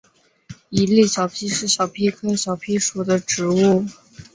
[0.71, 3.85] 伊犁小檗是小檗科小檗属的植物。